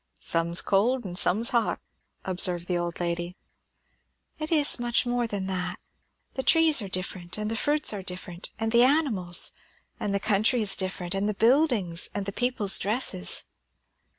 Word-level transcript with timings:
"Some's 0.19 0.63
cold, 0.63 1.05
and 1.05 1.15
some's 1.15 1.51
hot," 1.51 1.79
observed 2.25 2.67
the 2.67 2.75
old 2.75 2.99
lady. 2.99 3.37
"It 4.39 4.51
is 4.51 4.79
much 4.79 5.05
more 5.05 5.27
than 5.27 5.45
that. 5.45 5.79
The 6.33 6.41
trees 6.41 6.81
are 6.81 6.87
different, 6.87 7.37
and 7.37 7.51
the 7.51 7.55
fruits 7.55 7.93
are 7.93 8.01
different; 8.01 8.49
and 8.57 8.71
the 8.71 8.81
animals; 8.81 9.53
and 9.99 10.11
the 10.11 10.19
country 10.19 10.63
is 10.63 10.75
different, 10.75 11.13
and 11.13 11.29
the 11.29 11.35
buildings, 11.35 12.09
and 12.15 12.25
the 12.25 12.31
people's 12.31 12.79
dresses." 12.79 13.43